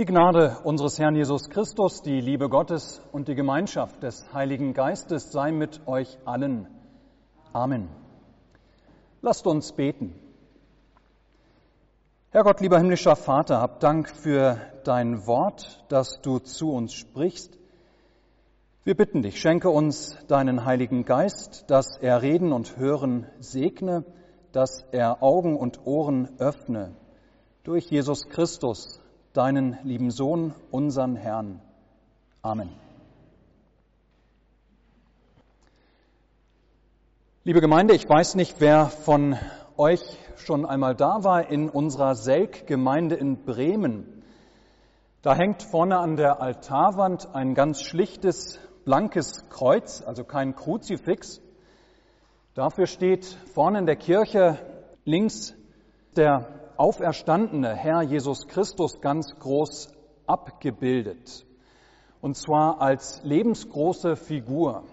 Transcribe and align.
Die 0.00 0.06
Gnade 0.06 0.56
unseres 0.64 0.98
Herrn 0.98 1.14
Jesus 1.14 1.50
Christus, 1.50 2.00
die 2.00 2.22
Liebe 2.22 2.48
Gottes 2.48 3.02
und 3.12 3.28
die 3.28 3.34
Gemeinschaft 3.34 4.02
des 4.02 4.32
Heiligen 4.32 4.72
Geistes 4.72 5.30
sei 5.30 5.52
mit 5.52 5.86
euch 5.86 6.16
allen. 6.24 6.66
Amen. 7.52 7.90
Lasst 9.20 9.46
uns 9.46 9.72
beten. 9.72 10.14
Herr 12.30 12.44
Gott, 12.44 12.62
lieber 12.62 12.78
himmlischer 12.78 13.14
Vater, 13.14 13.60
hab 13.60 13.80
Dank 13.80 14.08
für 14.08 14.56
dein 14.84 15.26
Wort, 15.26 15.84
das 15.90 16.22
du 16.22 16.38
zu 16.38 16.72
uns 16.72 16.94
sprichst. 16.94 17.58
Wir 18.84 18.96
bitten 18.96 19.20
dich, 19.20 19.38
schenke 19.38 19.68
uns 19.68 20.16
deinen 20.28 20.64
Heiligen 20.64 21.04
Geist, 21.04 21.70
dass 21.70 21.98
er 21.98 22.22
Reden 22.22 22.54
und 22.54 22.78
Hören 22.78 23.26
segne, 23.38 24.06
dass 24.52 24.82
er 24.92 25.22
Augen 25.22 25.58
und 25.58 25.84
Ohren 25.86 26.30
öffne. 26.38 26.96
Durch 27.64 27.90
Jesus 27.90 28.30
Christus, 28.30 28.99
deinen 29.32 29.78
lieben 29.84 30.10
Sohn, 30.10 30.54
unseren 30.70 31.16
Herrn. 31.16 31.60
Amen. 32.42 32.70
Liebe 37.44 37.60
Gemeinde, 37.60 37.94
ich 37.94 38.08
weiß 38.08 38.34
nicht, 38.34 38.60
wer 38.60 38.86
von 38.86 39.36
euch 39.76 40.02
schon 40.36 40.66
einmal 40.66 40.94
da 40.94 41.24
war 41.24 41.48
in 41.48 41.68
unserer 41.68 42.14
Selk-Gemeinde 42.14 43.14
in 43.14 43.44
Bremen. 43.44 44.22
Da 45.22 45.34
hängt 45.34 45.62
vorne 45.62 45.98
an 45.98 46.16
der 46.16 46.40
Altarwand 46.40 47.34
ein 47.34 47.54
ganz 47.54 47.82
schlichtes, 47.82 48.58
blankes 48.84 49.48
Kreuz, 49.48 50.02
also 50.02 50.24
kein 50.24 50.54
Kruzifix. 50.54 51.40
Dafür 52.54 52.86
steht 52.86 53.24
vorne 53.54 53.78
in 53.78 53.86
der 53.86 53.96
Kirche 53.96 54.58
links 55.04 55.54
der 56.16 56.59
auferstandene 56.80 57.74
Herr 57.74 58.00
Jesus 58.00 58.48
Christus 58.48 59.02
ganz 59.02 59.38
groß 59.38 59.92
abgebildet. 60.26 61.44
Und 62.22 62.38
zwar 62.38 62.80
als 62.80 63.20
lebensgroße 63.22 64.16
Figur. 64.16 64.84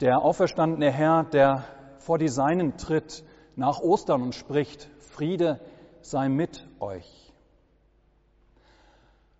Der 0.00 0.22
auferstandene 0.22 0.90
Herr, 0.90 1.24
der 1.24 1.64
vor 1.98 2.16
die 2.16 2.28
Seinen 2.28 2.78
tritt 2.78 3.22
nach 3.56 3.80
Ostern 3.80 4.22
und 4.22 4.34
spricht, 4.34 4.88
Friede 5.00 5.60
sei 6.00 6.30
mit 6.30 6.66
euch. 6.80 7.30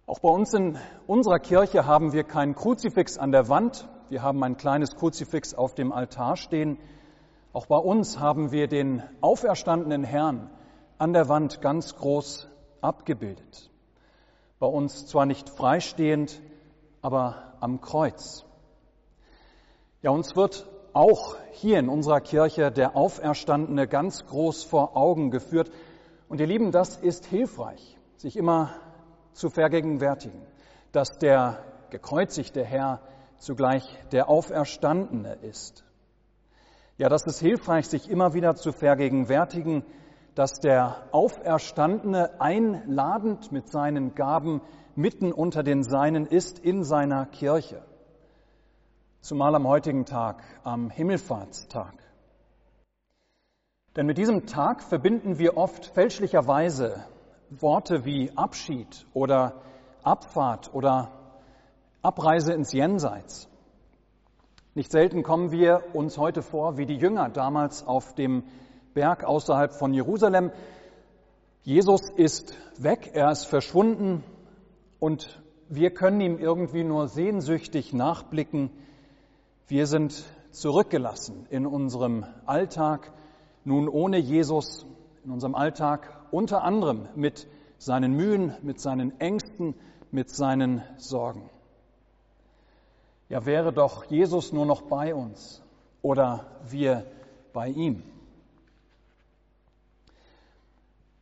Auch 0.04 0.18
bei 0.18 0.28
uns 0.28 0.52
in 0.52 0.76
unserer 1.06 1.38
Kirche 1.38 1.86
haben 1.86 2.12
wir 2.12 2.24
kein 2.24 2.54
Kruzifix 2.54 3.16
an 3.16 3.32
der 3.32 3.48
Wand. 3.48 3.88
Wir 4.10 4.20
haben 4.20 4.44
ein 4.44 4.58
kleines 4.58 4.94
Kruzifix 4.94 5.54
auf 5.54 5.74
dem 5.74 5.90
Altar 5.90 6.36
stehen. 6.36 6.78
Auch 7.54 7.64
bei 7.64 7.78
uns 7.78 8.20
haben 8.20 8.52
wir 8.52 8.68
den 8.68 9.02
auferstandenen 9.22 10.04
Herrn 10.04 10.50
an 11.00 11.14
der 11.14 11.30
Wand 11.30 11.62
ganz 11.62 11.96
groß 11.96 12.46
abgebildet. 12.82 13.70
Bei 14.58 14.66
uns 14.66 15.06
zwar 15.06 15.24
nicht 15.24 15.48
freistehend, 15.48 16.42
aber 17.00 17.54
am 17.60 17.80
Kreuz. 17.80 18.44
Ja, 20.02 20.10
uns 20.10 20.36
wird 20.36 20.68
auch 20.92 21.36
hier 21.52 21.78
in 21.78 21.88
unserer 21.88 22.20
Kirche 22.20 22.70
der 22.70 22.96
Auferstandene 22.96 23.88
ganz 23.88 24.26
groß 24.26 24.64
vor 24.64 24.94
Augen 24.94 25.30
geführt. 25.30 25.70
Und 26.28 26.38
ihr 26.38 26.46
Lieben, 26.46 26.70
das 26.70 26.98
ist 26.98 27.24
hilfreich, 27.24 27.96
sich 28.16 28.36
immer 28.36 28.74
zu 29.32 29.48
vergegenwärtigen, 29.48 30.42
dass 30.92 31.16
der 31.16 31.64
gekreuzigte 31.88 32.62
Herr 32.62 33.00
zugleich 33.38 33.84
der 34.12 34.28
Auferstandene 34.28 35.32
ist. 35.40 35.82
Ja, 36.98 37.08
das 37.08 37.24
ist 37.24 37.40
hilfreich, 37.40 37.86
sich 37.86 38.10
immer 38.10 38.34
wieder 38.34 38.54
zu 38.54 38.72
vergegenwärtigen, 38.72 39.82
dass 40.34 40.60
der 40.60 40.96
Auferstandene 41.12 42.40
einladend 42.40 43.52
mit 43.52 43.68
seinen 43.68 44.14
Gaben 44.14 44.60
mitten 44.94 45.32
unter 45.32 45.62
den 45.62 45.82
Seinen 45.82 46.26
ist 46.26 46.58
in 46.58 46.84
seiner 46.84 47.26
Kirche. 47.26 47.82
Zumal 49.20 49.54
am 49.54 49.66
heutigen 49.68 50.06
Tag, 50.06 50.42
am 50.64 50.90
Himmelfahrtstag. 50.90 51.94
Denn 53.96 54.06
mit 54.06 54.18
diesem 54.18 54.46
Tag 54.46 54.82
verbinden 54.82 55.38
wir 55.38 55.56
oft 55.56 55.86
fälschlicherweise 55.86 57.04
Worte 57.50 58.04
wie 58.04 58.30
Abschied 58.36 59.06
oder 59.12 59.60
Abfahrt 60.02 60.72
oder 60.72 61.10
Abreise 62.00 62.52
ins 62.52 62.72
Jenseits. 62.72 63.48
Nicht 64.74 64.92
selten 64.92 65.24
kommen 65.24 65.50
wir 65.50 65.82
uns 65.92 66.16
heute 66.16 66.42
vor 66.42 66.78
wie 66.78 66.86
die 66.86 66.96
Jünger 66.96 67.28
damals 67.28 67.84
auf 67.86 68.14
dem 68.14 68.44
Berg 68.94 69.24
außerhalb 69.24 69.72
von 69.72 69.94
Jerusalem. 69.94 70.50
Jesus 71.62 72.08
ist 72.16 72.54
weg, 72.78 73.10
er 73.12 73.30
ist 73.30 73.44
verschwunden 73.44 74.24
und 74.98 75.40
wir 75.68 75.90
können 75.90 76.20
ihm 76.20 76.38
irgendwie 76.38 76.82
nur 76.82 77.08
sehnsüchtig 77.08 77.92
nachblicken. 77.92 78.70
Wir 79.68 79.86
sind 79.86 80.24
zurückgelassen 80.50 81.46
in 81.50 81.66
unserem 81.66 82.24
Alltag, 82.46 83.12
nun 83.64 83.88
ohne 83.88 84.18
Jesus, 84.18 84.86
in 85.24 85.30
unserem 85.30 85.54
Alltag 85.54 86.26
unter 86.30 86.64
anderem 86.64 87.08
mit 87.14 87.46
seinen 87.78 88.14
Mühen, 88.14 88.54
mit 88.62 88.80
seinen 88.80 89.20
Ängsten, 89.20 89.74
mit 90.10 90.30
seinen 90.30 90.82
Sorgen. 90.96 91.48
Ja, 93.28 93.46
wäre 93.46 93.72
doch 93.72 94.04
Jesus 94.06 94.52
nur 94.52 94.66
noch 94.66 94.82
bei 94.82 95.14
uns 95.14 95.62
oder 96.02 96.46
wir 96.68 97.06
bei 97.52 97.68
ihm. 97.68 98.02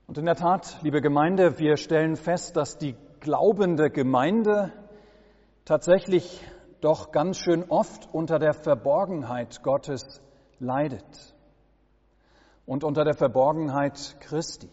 Und 0.09 0.17
in 0.17 0.25
der 0.25 0.37
Tat, 0.37 0.79
liebe 0.81 1.03
Gemeinde, 1.03 1.59
wir 1.59 1.77
stellen 1.77 2.17
fest, 2.17 2.57
dass 2.57 2.79
die 2.79 2.97
glaubende 3.21 3.91
Gemeinde 3.91 4.73
tatsächlich 5.67 6.43
doch 6.81 7.13
ganz 7.13 7.37
schön 7.37 7.65
oft 7.69 8.09
unter 8.15 8.39
der 8.39 8.55
Verborgenheit 8.55 9.63
Gottes 9.63 10.23
leidet 10.61 11.35
und 12.65 12.85
unter 12.85 13.05
der 13.05 13.13
Verborgenheit 13.13 14.17
Christi. 14.21 14.71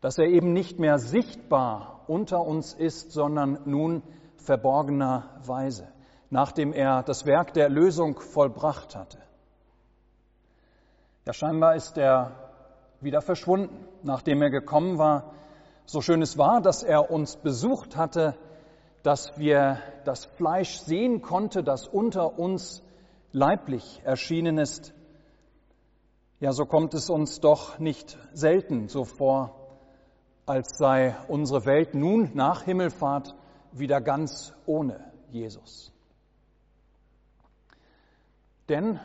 Dass 0.00 0.18
er 0.18 0.26
eben 0.26 0.52
nicht 0.52 0.80
mehr 0.80 0.98
sichtbar 0.98 2.02
unter 2.08 2.40
uns 2.40 2.74
ist, 2.74 3.12
sondern 3.12 3.60
nun 3.66 4.02
verborgenerweise, 4.38 5.86
nachdem 6.30 6.72
er 6.72 7.04
das 7.04 7.24
Werk 7.24 7.52
der 7.54 7.66
Erlösung 7.66 8.18
vollbracht 8.18 8.96
hatte. 8.96 9.18
Ja, 11.24 11.32
scheinbar 11.32 11.76
ist 11.76 11.96
er 11.96 12.43
wieder 13.04 13.20
verschwunden, 13.20 13.86
nachdem 14.02 14.42
er 14.42 14.50
gekommen 14.50 14.98
war. 14.98 15.34
So 15.86 16.00
schön 16.00 16.22
es 16.22 16.38
war, 16.38 16.60
dass 16.60 16.82
er 16.82 17.10
uns 17.10 17.36
besucht 17.36 17.96
hatte, 17.96 18.34
dass 19.02 19.38
wir 19.38 19.78
das 20.04 20.24
Fleisch 20.24 20.78
sehen 20.78 21.20
konnte, 21.20 21.62
das 21.62 21.86
unter 21.86 22.38
uns 22.38 22.82
leiblich 23.32 24.00
erschienen 24.04 24.58
ist. 24.58 24.94
Ja, 26.40 26.52
so 26.52 26.64
kommt 26.64 26.94
es 26.94 27.10
uns 27.10 27.40
doch 27.40 27.78
nicht 27.78 28.18
selten 28.32 28.88
so 28.88 29.04
vor, 29.04 29.54
als 30.46 30.78
sei 30.78 31.16
unsere 31.28 31.64
Welt 31.66 31.94
nun 31.94 32.30
nach 32.34 32.62
Himmelfahrt 32.62 33.34
wieder 33.72 34.00
ganz 34.00 34.52
ohne 34.66 35.12
Jesus. 35.30 35.92
Denn 38.68 39.00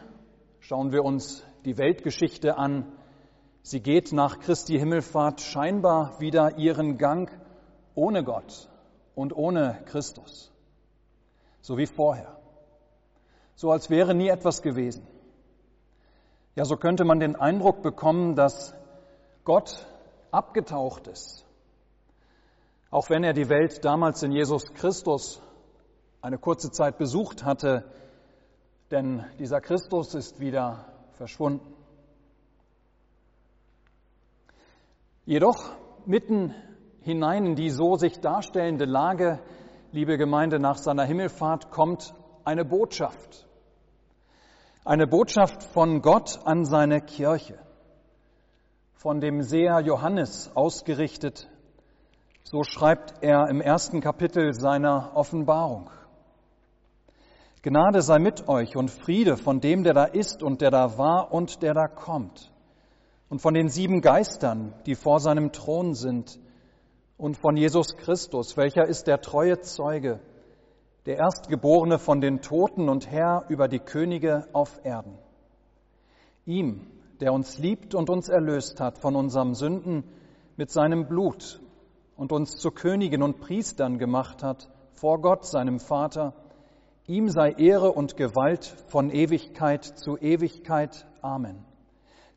schauen 0.59 0.91
wir 0.91 1.03
uns 1.03 1.43
die 1.66 1.77
Weltgeschichte 1.77 2.57
an, 2.57 2.91
Sie 3.69 3.81
geht 3.81 4.13
nach 4.13 4.40
Christi 4.40 4.80
Himmelfahrt 4.80 5.41
scheinbar 5.41 6.19
wieder 6.19 6.57
ihren 6.57 6.97
Gang 6.97 7.30
ohne 7.94 8.24
Gott 8.24 8.68
und 9.13 9.31
ohne 9.31 9.84
Christus, 9.85 10.52
so 11.62 11.78
wie 11.78 11.85
vorher, 11.85 12.35
so 13.53 13.69
als 13.69 13.91
wäre 13.91 14.16
nie 14.16 14.29
etwas 14.29 14.63
gewesen. 14.63 15.08
Ja, 16.56 16.66
so 16.66 16.78
könnte 16.78 17.06
man 17.06 17.19
den 17.19 17.35
Eindruck 17.35 17.84
bekommen, 17.84 18.34
dass 18.34 18.74
Gott 19.44 19.85
abgetaucht 20.31 21.06
ist, 21.06 21.46
auch 22.90 23.12
wenn 23.12 23.24
er 23.24 23.34
die 23.34 23.50
Welt 23.50 23.85
damals 23.85 24.24
in 24.24 24.32
Jesus 24.32 24.73
Christus 24.73 25.43
eine 26.23 26.40
kurze 26.40 26.72
Zeit 26.72 26.97
besucht 26.97 27.46
hatte, 27.46 27.84
denn 28.90 29.23
dieser 29.38 29.61
Christus 29.61 30.16
ist 30.16 30.40
wieder 30.40 30.88
verschwunden. 31.11 31.78
Jedoch 35.29 35.78
mitten 36.08 36.55
hinein 37.02 37.46
in 37.46 37.55
die 37.55 37.70
so 37.70 37.93
sich 37.97 38.20
darstellende 38.20 38.85
Lage, 38.85 39.37
liebe 39.91 40.17
Gemeinde, 40.17 40.58
nach 40.58 40.78
seiner 40.78 41.03
Himmelfahrt 41.03 41.70
kommt 41.70 42.16
eine 42.46 42.66
Botschaft. 42.66 43.47
Eine 44.84 45.05
Botschaft 45.05 45.61
von 45.61 46.02
Gott 46.02 46.40
an 46.46 46.66
seine 46.66 46.99
Kirche, 46.99 47.59
von 48.96 49.22
dem 49.22 49.43
Seher 49.43 49.81
Johannes 49.81 50.49
ausgerichtet. 50.55 51.47
So 52.41 52.64
schreibt 52.64 53.22
er 53.22 53.49
im 53.49 53.61
ersten 53.61 54.02
Kapitel 54.02 54.55
seiner 54.55 55.11
Offenbarung. 55.14 55.91
Gnade 57.61 58.02
sei 58.02 58.17
mit 58.17 58.49
euch 58.49 58.76
und 58.76 58.90
Friede 58.90 59.37
von 59.37 59.59
dem, 59.59 59.84
der 59.84 59.93
da 59.93 60.05
ist 60.05 60.41
und 60.41 60.61
der 60.61 60.72
da 60.72 60.97
war 60.97 61.31
und 61.31 61.61
der 61.61 61.76
da 61.76 61.87
kommt 61.87 62.52
und 63.29 63.41
von 63.41 63.53
den 63.53 63.70
sieben 63.70 64.02
Geistern, 64.02 64.73
die 64.85 64.96
vor 64.96 65.20
seinem 65.20 65.52
Thron 65.52 65.93
sind, 65.93 66.40
und 67.20 67.35
von 67.35 67.58
Jesus 67.58 67.97
Christus, 67.97 68.55
welcher 68.55 68.85
ist 68.85 69.08
der 69.08 69.20
treue 69.20 69.59
Zeuge, 69.59 70.22
der 71.05 71.17
Erstgeborene 71.17 71.99
von 71.99 72.22
den 72.22 72.40
Toten 72.40 72.87
und 72.87 73.11
Herr 73.11 73.43
über 73.49 73.67
die 73.67 73.79
Könige 73.79 74.47
auf 74.53 74.79
Erden. 74.85 75.17
Ihm, 76.46 76.87
der 77.20 77.34
uns 77.34 77.58
liebt 77.59 77.93
und 77.93 78.09
uns 78.09 78.29
erlöst 78.29 78.79
hat 78.79 78.99
von 78.99 79.17
unserem 79.17 79.53
Sünden 79.53 80.05
mit 80.55 80.72
seinem 80.72 81.08
Blut 81.08 81.59
und 82.16 82.31
uns 82.31 82.55
zu 82.55 82.72
Königen 82.72 83.22
und 83.22 83.41
Priestern 83.41 83.97
gemacht 83.97 84.41
hat 84.41 84.70
vor 84.93 85.20
Gott, 85.20 85.46
seinem 85.46 85.79
Vater, 85.79 86.34
ihm 87.05 87.28
sei 87.28 87.52
Ehre 87.52 87.91
und 87.91 88.16
Gewalt 88.16 88.66
von 88.87 89.09
Ewigkeit 89.09 89.84
zu 89.84 90.17
Ewigkeit. 90.17 91.05
Amen. 91.22 91.68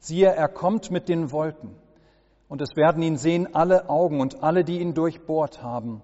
Siehe, 0.02 0.34
er 0.34 0.48
kommt 0.48 0.90
mit 0.90 1.08
den 1.08 1.30
Wolken 1.30 1.76
und 2.48 2.60
es 2.60 2.74
werden 2.74 3.02
ihn 3.04 3.16
sehen 3.16 3.54
alle 3.54 3.88
Augen 3.88 4.20
und 4.20 4.42
alle, 4.42 4.64
die 4.64 4.80
ihn 4.80 4.94
durchbohrt 4.94 5.62
haben. 5.62 6.02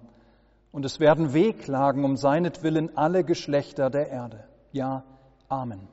Und 0.71 0.85
es 0.85 1.01
werden 1.01 1.33
wehklagen 1.33 2.05
um 2.05 2.15
seinetwillen 2.15 2.95
alle 2.95 3.25
Geschlechter 3.25 3.89
der 3.89 4.07
Erde. 4.07 4.45
Ja, 4.71 5.03
Amen. 5.49 5.89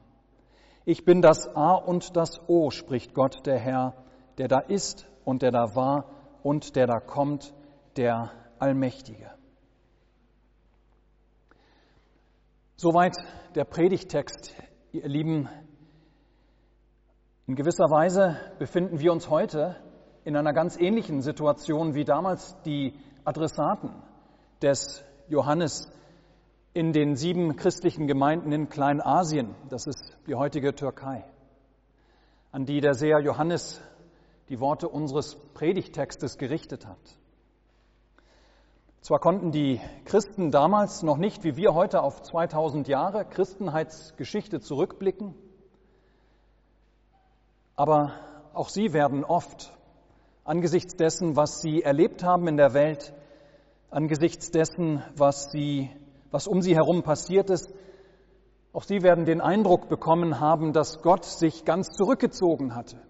Ich 0.85 1.05
bin 1.05 1.21
das 1.21 1.49
A 1.57 1.75
und 1.75 2.17
das 2.17 2.41
O, 2.49 2.71
spricht 2.71 3.13
Gott 3.13 3.45
der 3.45 3.59
Herr, 3.59 3.95
der 4.39 4.47
da 4.47 4.61
ist 4.61 5.09
und 5.25 5.43
der 5.43 5.51
da 5.51 5.75
war 5.75 6.05
und 6.45 6.77
der 6.77 6.87
da 6.87 7.01
kommt, 7.01 7.53
der 7.97 8.31
Allmächtige. 8.61 9.33
Soweit 12.77 13.17
der 13.57 13.65
Predigtext, 13.65 14.55
ihr 14.93 15.09
Lieben. 15.09 15.49
In 17.49 17.55
gewisser 17.55 17.89
Weise 17.91 18.37
befinden 18.59 18.99
wir 18.99 19.13
uns 19.13 19.31
heute 19.31 19.77
in 20.25 20.35
einer 20.35 20.53
ganz 20.53 20.77
ähnlichen 20.77 21.23
Situation 21.23 21.95
wie 21.95 22.05
damals 22.05 22.61
die 22.63 22.93
Adressaten 23.25 23.91
des 24.63 25.05
Johannes 25.29 25.89
in 26.75 26.93
den 26.93 27.15
sieben 27.15 27.55
christlichen 27.55 28.09
Gemeinden 28.09 28.51
in 28.51 28.69
Kleinasien, 28.69 29.55
das 29.69 29.87
ist 29.87 30.17
die 30.27 30.35
heutige 30.35 30.75
Türkei, 30.75 31.25
an 32.51 32.67
die 32.67 32.81
der 32.81 32.95
Seher 32.95 33.21
Johannes 33.21 33.81
die 34.49 34.59
Worte 34.59 34.89
unseres 34.89 35.37
Predigtextes 35.55 36.39
gerichtet 36.39 36.85
hat. 36.85 37.17
Zwar 39.03 39.21
konnten 39.21 39.53
die 39.53 39.81
Christen 40.05 40.51
damals 40.51 41.05
noch 41.05 41.17
nicht 41.17 41.45
wie 41.45 41.57
wir 41.57 41.75
heute 41.75 42.03
auf 42.03 42.23
2000 42.23 42.89
Jahre 42.89 43.25
Christenheitsgeschichte 43.25 44.59
zurückblicken, 44.59 45.37
aber 47.77 48.15
auch 48.55 48.71
sie 48.71 48.95
werden 48.95 49.23
oft 49.23 49.73
angesichts 50.45 50.97
dessen, 50.97 51.37
was 51.37 51.61
sie 51.61 51.83
erlebt 51.83 52.25
haben 52.25 52.49
in 52.49 52.57
der 52.57 52.73
Welt, 52.73 53.13
angesichts 53.91 54.51
dessen, 54.51 55.03
was, 55.15 55.51
sie, 55.51 55.91
was 56.31 56.47
um 56.47 56.63
sie 56.63 56.75
herum 56.75 57.03
passiert 57.03 57.51
ist. 57.51 57.73
Auch 58.73 58.83
sie 58.83 59.03
werden 59.03 59.25
den 59.25 59.41
Eindruck 59.41 59.89
bekommen 59.89 60.41
haben, 60.41 60.73
dass 60.73 61.03
Gott 61.03 61.25
sich 61.25 61.65
ganz 61.65 61.89
zurückgezogen 61.91 62.75
hatte, 62.75 63.01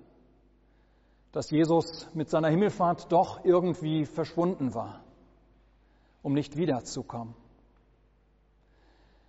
dass 1.33 1.51
Jesus 1.51 2.09
mit 2.15 2.29
seiner 2.29 2.49
Himmelfahrt 2.49 3.11
doch 3.13 3.45
irgendwie 3.45 4.05
verschwunden 4.05 4.75
war, 4.75 5.05
um 6.23 6.33
nicht 6.33 6.57
wiederzukommen. 6.57 7.35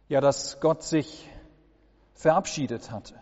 Ja, 0.10 0.22
dass 0.22 0.60
Gott 0.62 0.84
sich 0.84 1.30
verabschiedet 2.14 2.92
hatte. 2.92 3.16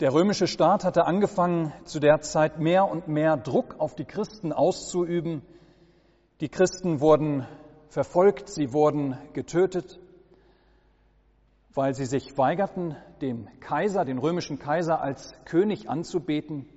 Der 0.00 0.14
römische 0.14 0.46
Staat 0.46 0.84
hatte 0.84 1.06
angefangen, 1.06 1.72
zu 1.82 1.98
der 1.98 2.20
Zeit 2.20 2.60
mehr 2.60 2.88
und 2.88 3.08
mehr 3.08 3.36
Druck 3.36 3.80
auf 3.80 3.96
die 3.96 4.04
Christen 4.04 4.52
auszuüben. 4.52 5.42
Die 6.40 6.48
Christen 6.48 7.00
wurden 7.00 7.48
verfolgt, 7.88 8.48
sie 8.48 8.72
wurden 8.72 9.18
getötet, 9.32 9.98
weil 11.74 11.94
sie 11.94 12.04
sich 12.04 12.38
weigerten, 12.38 12.96
dem 13.20 13.48
Kaiser, 13.58 14.04
den 14.04 14.18
römischen 14.18 14.60
Kaiser 14.60 15.00
als 15.00 15.34
König 15.44 15.90
anzubeten. 15.90 16.68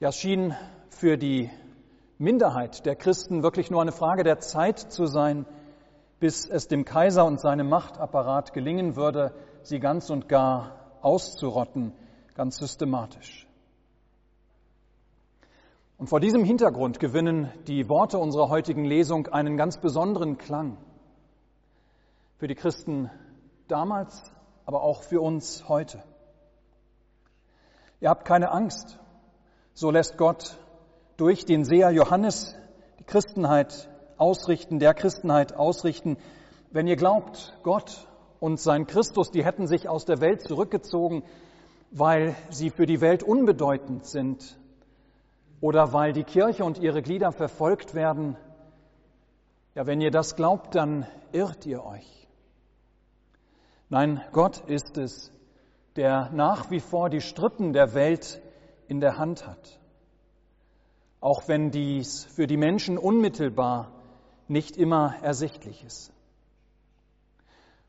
Ja, 0.00 0.08
es 0.08 0.16
schien 0.16 0.54
für 0.88 1.18
die 1.18 1.50
Minderheit 2.16 2.86
der 2.86 2.96
Christen 2.96 3.42
wirklich 3.42 3.70
nur 3.70 3.82
eine 3.82 3.92
Frage 3.92 4.22
der 4.24 4.38
Zeit 4.38 4.78
zu 4.78 5.04
sein, 5.04 5.44
bis 6.18 6.48
es 6.48 6.66
dem 6.66 6.86
Kaiser 6.86 7.26
und 7.26 7.40
seinem 7.40 7.68
Machtapparat 7.68 8.54
gelingen 8.54 8.96
würde, 8.96 9.34
sie 9.60 9.80
ganz 9.80 10.08
und 10.08 10.30
gar 10.30 10.83
auszurotten, 11.04 11.92
ganz 12.34 12.56
systematisch. 12.56 13.46
Und 15.96 16.08
vor 16.08 16.20
diesem 16.20 16.44
Hintergrund 16.44 16.98
gewinnen 16.98 17.52
die 17.66 17.88
Worte 17.88 18.18
unserer 18.18 18.48
heutigen 18.48 18.84
Lesung 18.84 19.28
einen 19.28 19.56
ganz 19.56 19.78
besonderen 19.78 20.38
Klang. 20.38 20.76
Für 22.36 22.48
die 22.48 22.56
Christen 22.56 23.10
damals, 23.68 24.22
aber 24.66 24.82
auch 24.82 25.02
für 25.02 25.20
uns 25.20 25.68
heute. 25.68 26.02
Ihr 28.00 28.10
habt 28.10 28.24
keine 28.24 28.50
Angst. 28.50 28.98
So 29.72 29.90
lässt 29.90 30.18
Gott 30.18 30.58
durch 31.16 31.44
den 31.44 31.64
Seher 31.64 31.90
Johannes 31.90 32.54
die 32.98 33.04
Christenheit 33.04 33.88
ausrichten, 34.16 34.78
der 34.78 34.94
Christenheit 34.94 35.54
ausrichten. 35.54 36.16
Wenn 36.70 36.86
ihr 36.86 36.96
glaubt, 36.96 37.56
Gott 37.62 38.08
und 38.44 38.60
sein 38.60 38.86
Christus, 38.86 39.30
die 39.30 39.42
hätten 39.42 39.66
sich 39.66 39.88
aus 39.88 40.04
der 40.04 40.20
Welt 40.20 40.42
zurückgezogen, 40.42 41.22
weil 41.90 42.36
sie 42.50 42.68
für 42.68 42.84
die 42.84 43.00
Welt 43.00 43.22
unbedeutend 43.22 44.04
sind 44.04 44.60
oder 45.62 45.94
weil 45.94 46.12
die 46.12 46.24
Kirche 46.24 46.62
und 46.62 46.76
ihre 46.76 47.00
Glieder 47.00 47.32
verfolgt 47.32 47.94
werden. 47.94 48.36
Ja, 49.74 49.86
wenn 49.86 50.02
ihr 50.02 50.10
das 50.10 50.36
glaubt, 50.36 50.74
dann 50.74 51.06
irrt 51.32 51.64
ihr 51.64 51.86
euch. 51.86 52.28
Nein, 53.88 54.20
Gott 54.32 54.60
ist 54.66 54.98
es, 54.98 55.32
der 55.96 56.28
nach 56.34 56.70
wie 56.70 56.80
vor 56.80 57.08
die 57.08 57.22
Strippen 57.22 57.72
der 57.72 57.94
Welt 57.94 58.42
in 58.88 59.00
der 59.00 59.16
Hand 59.16 59.46
hat. 59.46 59.80
Auch 61.18 61.48
wenn 61.48 61.70
dies 61.70 62.26
für 62.26 62.46
die 62.46 62.58
Menschen 62.58 62.98
unmittelbar 62.98 63.90
nicht 64.48 64.76
immer 64.76 65.14
ersichtlich 65.22 65.82
ist. 65.82 66.13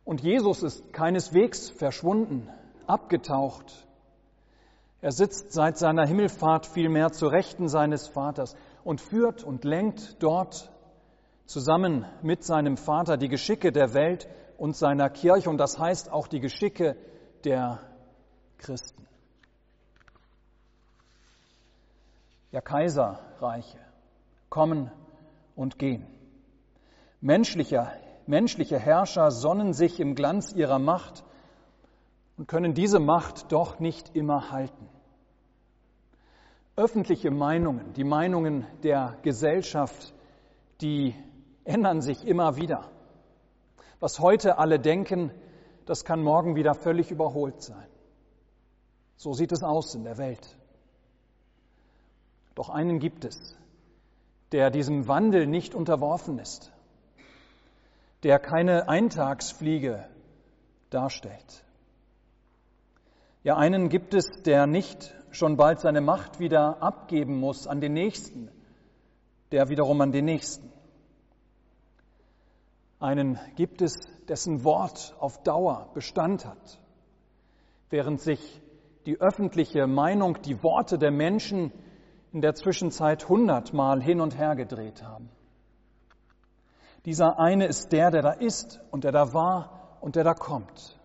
Und 0.06 0.22
Jesus 0.22 0.62
ist 0.62 0.94
keineswegs 0.94 1.72
verschwunden, 1.72 2.48
abgetaucht. 2.86 3.86
Er 5.02 5.12
sitzt 5.12 5.52
seit 5.52 5.78
seiner 5.78 6.07
Himmelfahrt 6.07 6.68
vielmehr 6.68 7.12
zur 7.12 7.31
Rechten 7.31 7.68
seines 7.68 8.07
Vaters 8.07 8.56
und 8.84 9.02
führt 9.02 9.44
und 9.44 9.63
lenkt 9.63 10.22
dort 10.22 10.72
zusammen 11.46 12.06
mit 12.22 12.44
seinem 12.44 12.77
Vater 12.77 13.18
die 13.18 13.29
Geschicke 13.29 13.72
der 13.72 13.94
Welt 13.94 14.27
und 14.58 14.75
seiner 14.75 15.10
Kirche 15.10 15.50
und 15.50 15.58
das 15.58 15.77
heißt 15.77 16.12
auch 16.12 16.27
die 16.27 16.39
Geschicke 16.39 16.96
der 17.44 17.79
Christen. 18.58 19.08
Ja, 22.51 22.62
Kaiserreiche 22.62 23.79
kommen 24.50 24.91
und 25.56 25.77
gehen. 25.77 26.08
Menschlicher 27.22 27.91
menschliche 28.27 28.79
Herrscher 28.79 29.32
sonnen 29.32 29.74
sich 29.74 30.00
im 30.00 30.15
Glanz 30.15 30.53
ihrer 30.53 30.79
Macht 30.79 31.24
und 32.38 32.48
können 32.48 32.74
diese 32.74 33.00
Macht 33.00 33.51
doch 33.51 33.79
nicht 33.79 34.15
immer 34.15 34.51
halten. 34.51 34.89
Öffentliche 36.75 37.32
Meinungen, 37.32 37.94
die 37.94 38.03
Meinungen 38.03 38.67
der 38.84 39.17
Gesellschaft, 39.22 40.13
die 40.82 41.15
ändern 41.63 42.01
sich 42.01 42.27
immer 42.27 42.58
wieder. 42.58 42.89
Was 44.00 44.20
heute 44.20 44.58
alle 44.58 44.79
denken, 44.79 45.32
das 45.86 46.03
kann 46.03 46.22
morgen 46.22 46.55
wieder 46.55 46.74
völlig 46.74 47.12
überholt 47.12 47.62
sein. 47.62 47.88
So 49.15 49.32
sieht 49.34 49.53
es 49.53 49.63
aus 49.63 49.96
in 49.96 50.03
der 50.03 50.17
Welt. 50.17 50.58
Doch 52.55 52.70
einen 52.70 53.00
gibt 53.00 53.24
es, 53.24 53.58
der 54.51 54.70
diesem 54.70 55.08
Wandel 55.08 55.48
nicht 55.48 55.75
unterworfen 55.75 56.39
ist 56.39 56.75
der 58.25 58.39
keine 58.39 58.89
Eintagsfliege 58.89 60.03
darstellt. 60.89 61.63
Ja, 63.44 63.55
einen 63.55 63.88
gibt 63.88 64.15
es, 64.15 64.25
der 64.44 64.65
nicht 64.65 65.13
schon 65.29 65.58
bald 65.58 65.79
seine 65.79 66.01
Macht 66.01 66.39
wieder 66.39 66.82
abgeben 66.82 67.39
muss 67.39 67.67
an 67.67 67.82
den 67.82 67.94
Nächsten, 67.94 68.50
der 69.51 69.70
wiederum 69.70 70.01
an 70.01 70.12
den 70.12 70.25
Nächsten. 70.25 70.72
Einen 73.00 73.38
gibt 73.58 73.84
es, 73.84 73.94
dessen 74.27 74.63
Wort 74.63 75.15
auf 75.20 75.44
Dauer 75.44 75.91
Bestand 75.94 76.48
hat, 76.48 76.79
während 77.91 78.22
sich 78.22 78.60
die 79.05 79.22
öffentliche 79.22 79.86
Meinung, 79.86 80.41
die 80.41 80.63
Worte 80.63 80.98
der 80.98 81.12
Menschen 81.12 81.72
in 82.34 82.41
der 82.41 82.55
Zwischenzeit 82.55 83.29
hundertmal 83.29 84.01
hin 84.01 84.20
und 84.20 84.36
her 84.36 84.55
gedreht 84.55 85.03
haben. 85.03 85.29
Dieser 87.05 87.39
eine 87.39 87.67
ist 87.67 87.91
der, 87.91 88.09
der 88.09 88.24
da 88.24 88.31
ist 88.31 88.81
und 88.89 89.03
der 89.03 89.12
da 89.12 89.33
war 89.33 89.97
und 90.01 90.15
der 90.15 90.24
da 90.24 90.33
kommt. 90.33 91.00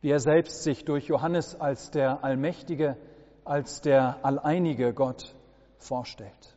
Wie 0.00 0.10
er 0.10 0.18
selbst 0.18 0.64
sich 0.64 0.84
durch 0.84 1.06
Johannes 1.06 1.54
als 1.54 1.90
der 1.90 2.24
allmächtige, 2.24 2.96
als 3.44 3.80
der 3.80 4.24
alleinige 4.24 4.92
Gott 4.92 5.34
vorstellt. 5.76 6.56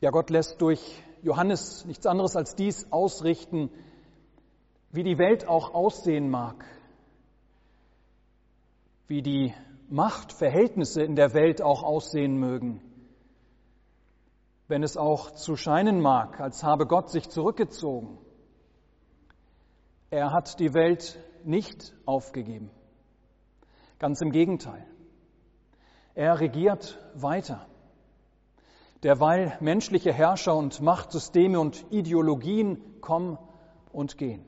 Ja, 0.00 0.10
Gott 0.10 0.30
lässt 0.30 0.62
durch 0.62 0.80
Johannes 1.22 1.84
nichts 1.84 2.06
anderes 2.06 2.36
als 2.36 2.54
dies 2.54 2.90
ausrichten, 2.90 3.70
wie 4.92 5.02
die 5.02 5.18
Welt 5.18 5.46
auch 5.46 5.74
aussehen 5.74 6.30
mag, 6.30 6.64
wie 9.08 9.22
die 9.22 9.52
Machtverhältnisse 9.88 11.02
in 11.02 11.16
der 11.16 11.34
Welt 11.34 11.62
auch 11.62 11.82
aussehen 11.82 12.38
mögen, 12.38 12.80
wenn 14.70 14.84
es 14.84 14.96
auch 14.96 15.32
zu 15.32 15.56
scheinen 15.56 16.00
mag, 16.00 16.40
als 16.40 16.62
habe 16.62 16.86
Gott 16.86 17.10
sich 17.10 17.28
zurückgezogen. 17.28 18.18
Er 20.10 20.32
hat 20.32 20.60
die 20.60 20.74
Welt 20.74 21.18
nicht 21.44 21.92
aufgegeben. 22.06 22.70
Ganz 23.98 24.20
im 24.20 24.30
Gegenteil. 24.30 24.86
Er 26.14 26.38
regiert 26.38 26.98
weiter. 27.14 27.66
Derweil 29.02 29.56
menschliche 29.60 30.12
Herrscher 30.12 30.54
und 30.54 30.80
Machtsysteme 30.80 31.58
und 31.58 31.84
Ideologien 31.90 33.00
kommen 33.00 33.38
und 33.92 34.18
gehen. 34.18 34.44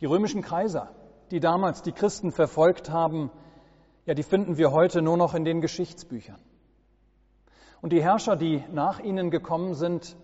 Die 0.00 0.06
römischen 0.06 0.40
Kaiser, 0.40 0.94
die 1.30 1.40
damals 1.40 1.82
die 1.82 1.92
Christen 1.92 2.32
verfolgt 2.32 2.88
haben, 2.88 3.30
ja, 4.06 4.14
die 4.14 4.22
finden 4.22 4.56
wir 4.56 4.72
heute 4.72 5.02
nur 5.02 5.18
noch 5.18 5.34
in 5.34 5.44
den 5.44 5.60
Geschichtsbüchern. 5.60 6.40
Und 7.80 7.92
die 7.92 8.02
Herrscher, 8.02 8.36
die 8.36 8.62
nach 8.72 9.00
ihnen 9.00 9.30
gekommen 9.30 9.74
sind, 9.74 10.16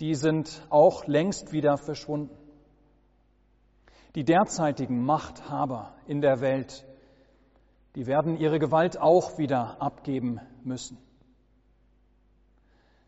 die 0.00 0.14
sind 0.14 0.66
auch 0.70 1.06
längst 1.06 1.52
wieder 1.52 1.78
verschwunden. 1.78 2.36
Die 4.14 4.24
derzeitigen 4.24 5.04
Machthaber 5.04 5.94
in 6.06 6.20
der 6.20 6.40
Welt, 6.40 6.84
die 7.96 8.06
werden 8.06 8.36
ihre 8.36 8.58
Gewalt 8.58 9.00
auch 9.00 9.38
wieder 9.38 9.80
abgeben 9.80 10.40
müssen. 10.62 10.98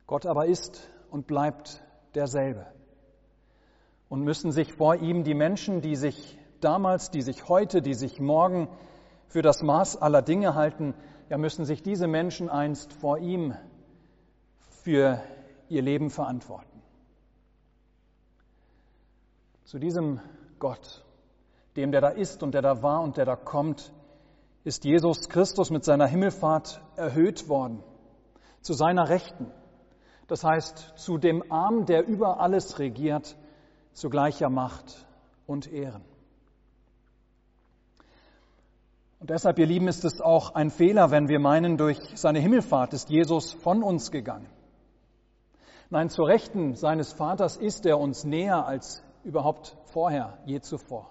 Gott 0.07 0.27
aber 0.27 0.47
ist 0.47 0.89
und 1.11 1.27
bleibt 1.27 1.83
derselbe. 2.15 2.67
Und 4.09 4.23
müssen 4.23 4.53
sich 4.53 4.73
vor 4.73 4.97
ihm 4.97 5.25
die 5.25 5.35
Menschen, 5.35 5.81
die 5.81 5.97
sich 5.97 6.39
damals, 6.61 7.11
die 7.11 7.23
sich 7.23 7.49
heute, 7.49 7.83
die 7.83 7.95
sich 7.95 8.21
morgen 8.21 8.69
für 9.27 9.43
das 9.43 9.63
Maß 9.63 10.01
aller 10.01 10.23
Dinge 10.23 10.55
halten, 10.55 10.95
ja 11.29 11.39
müssen 11.39 11.65
sich 11.65 11.83
diese 11.83 12.07
Menschen 12.07 12.49
einst 12.49 12.93
vor 12.93 13.19
ihm 13.19 13.55
für 14.83 15.21
ihr 15.69 15.83
Leben 15.83 16.11
verantworten. 16.11 16.83
Zu 19.65 19.79
diesem 19.79 20.21
Gott, 20.59 21.05
dem 21.75 21.91
der 21.91 22.01
da 22.01 22.09
ist 22.09 22.43
und 22.43 22.55
der 22.55 22.63
da 22.63 22.83
war 22.83 23.03
und 23.03 23.17
der 23.17 23.25
da 23.25 23.35
kommt, 23.35 23.93
ist 24.63 24.85
Jesus 24.85 25.29
Christus 25.29 25.71
mit 25.71 25.85
seiner 25.85 26.07
Himmelfahrt 26.07 26.81
erhöht 26.97 27.49
worden, 27.49 27.83
zu 28.61 28.75
seiner 28.75 29.09
Rechten. 29.09 29.51
Das 30.29 30.45
heißt, 30.45 30.95
zu 30.97 31.19
dem 31.19 31.53
Arm, 31.53 31.87
der 31.87 32.07
über 32.07 32.41
alles 32.41 32.79
regiert, 32.79 33.37
zu 33.93 34.11
gleicher 34.11 34.51
Macht 34.51 35.07
und 35.47 35.73
Ehren. 35.73 36.05
Und 39.19 39.31
deshalb, 39.31 39.59
ihr 39.59 39.67
Lieben, 39.67 39.89
ist 39.89 40.05
es 40.05 40.21
auch 40.21 40.55
ein 40.55 40.71
Fehler, 40.71 41.11
wenn 41.11 41.29
wir 41.29 41.39
meinen, 41.39 41.77
durch 41.77 41.99
seine 42.15 42.39
Himmelfahrt 42.39 42.93
ist 42.93 43.09
Jesus 43.09 43.53
von 43.53 43.83
uns 43.83 44.11
gegangen. 44.11 44.49
Nein, 45.89 46.11
zur 46.11 46.27
Rechten 46.29 46.75
seines 46.75 47.13
Vaters 47.13 47.57
ist 47.57 47.87
er 47.87 47.99
uns 47.99 48.25
näher 48.25 48.67
als 48.67 49.03
überhaupt 49.25 49.77
vorher, 49.85 50.39
je 50.45 50.61
zuvor. 50.61 51.11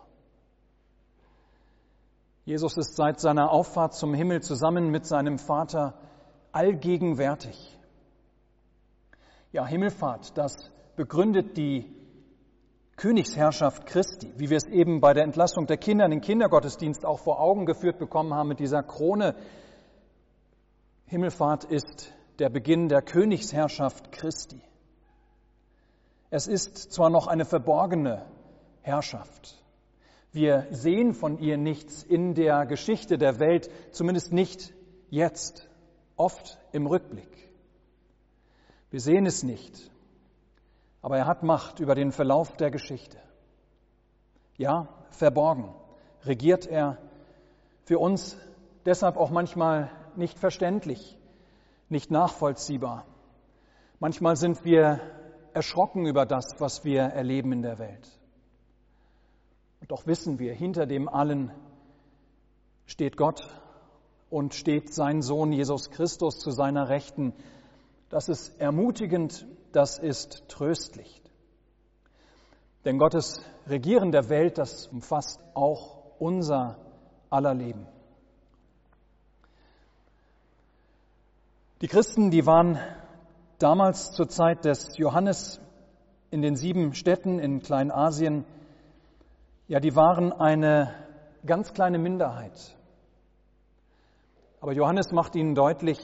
Jesus 2.46 2.78
ist 2.78 2.96
seit 2.96 3.20
seiner 3.20 3.52
Auffahrt 3.52 3.96
zum 3.96 4.14
Himmel 4.14 4.42
zusammen 4.42 4.92
mit 4.92 5.06
seinem 5.06 5.40
Vater 5.40 5.96
allgegenwärtig. 6.52 7.76
Ja, 9.52 9.66
Himmelfahrt, 9.66 10.38
das 10.38 10.56
begründet 10.96 11.58
die 11.58 11.92
Königsherrschaft 12.98 13.86
Christi, 13.86 14.34
wie 14.38 14.50
wir 14.50 14.58
es 14.58 14.68
eben 14.68 15.02
bei 15.02 15.14
der 15.14 15.24
Entlassung 15.24 15.68
der 15.68 15.78
Kinder 15.78 16.06
in 16.06 16.12
den 16.12 16.22
Kindergottesdienst 16.22 17.06
auch 17.06 17.20
vor 17.20 17.40
Augen 17.40 17.66
geführt 17.66 18.00
bekommen 18.00 18.34
haben 18.34 18.50
mit 18.50 18.60
dieser 18.60 18.84
Krone. 18.84 19.36
Himmelfahrt 21.06 21.66
ist 21.66 22.14
der 22.40 22.50
Beginn 22.50 22.88
der 22.88 23.02
Königsherrschaft 23.02 24.12
Christi. 24.12 24.62
Es 26.30 26.48
ist 26.48 26.92
zwar 26.92 27.10
noch 27.10 27.28
eine 27.28 27.46
verborgene 27.46 28.26
Herrschaft, 28.82 29.62
wir 30.36 30.68
sehen 30.70 31.14
von 31.14 31.40
ihr 31.40 31.56
nichts 31.56 32.04
in 32.04 32.34
der 32.34 32.66
Geschichte 32.66 33.18
der 33.18 33.40
Welt, 33.40 33.70
zumindest 33.92 34.34
nicht 34.34 34.74
jetzt, 35.10 35.70
oft 36.18 36.60
im 36.74 36.88
Rückblick. 36.88 37.50
Wir 38.92 39.00
sehen 39.00 39.26
es 39.26 39.44
nicht, 39.44 39.90
aber 41.06 41.20
er 41.20 41.28
hat 41.28 41.44
Macht 41.44 41.80
über 41.80 41.94
den 41.94 42.12
Verlauf 42.12 42.58
der 42.58 42.72
Geschichte. 42.72 43.20
Ja, 44.58 44.88
verborgen 45.12 45.72
regiert 46.24 46.66
er 46.66 46.98
für 47.84 48.00
uns 48.00 48.36
deshalb 48.86 49.16
auch 49.16 49.30
manchmal 49.30 49.92
nicht 50.16 50.40
verständlich, 50.40 51.16
nicht 51.90 52.10
nachvollziehbar. 52.10 53.06
Manchmal 54.00 54.36
sind 54.36 54.66
wir 54.66 55.00
erschrocken 55.54 56.08
über 56.08 56.26
das, 56.26 56.56
was 56.58 56.84
wir 56.84 57.02
erleben 57.02 57.52
in 57.52 57.62
der 57.62 57.78
Welt. 57.78 58.10
Und 59.82 59.92
doch 59.92 60.08
wissen 60.08 60.40
wir, 60.40 60.56
hinter 60.56 60.88
dem 60.88 61.08
allen 61.08 61.52
steht 62.88 63.16
Gott 63.16 63.48
und 64.32 64.56
steht 64.56 64.92
sein 64.92 65.22
Sohn 65.22 65.52
Jesus 65.52 65.92
Christus 65.92 66.40
zu 66.40 66.50
seiner 66.50 66.90
Rechten. 66.90 67.36
Das 68.10 68.28
ist 68.28 68.60
ermutigend, 68.60 69.46
das 69.76 69.98
ist 69.98 70.48
tröstlich. 70.48 71.22
Denn 72.86 72.98
Gottes 72.98 73.42
Regieren 73.68 74.12
der 74.12 74.30
Welt, 74.30 74.58
das 74.58 74.88
umfasst 74.88 75.40
auch 75.54 76.20
unser 76.20 76.78
aller 77.30 77.54
Leben. 77.54 77.88
Die 81.82 81.88
Christen, 81.88 82.30
die 82.30 82.46
waren 82.46 82.80
damals 83.58 84.12
zur 84.12 84.30
Zeit 84.30 84.66
des 84.66 84.98
Johannes 84.98 85.60
in 86.30 86.42
den 86.42 86.56
sieben 86.56 86.94
Städten 86.94 87.40
in 87.40 87.62
Kleinasien 87.62 88.46
ja, 89.68 89.80
die 89.80 89.96
waren 89.96 90.32
eine 90.32 90.94
ganz 91.46 91.74
kleine 91.74 91.98
Minderheit. 91.98 92.78
Aber 94.62 94.74
Johannes 94.74 95.12
macht 95.12 95.36
ihnen 95.36 95.56
deutlich, 95.56 95.98